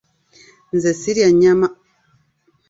[0.75, 1.67] Nze sirya nnyama.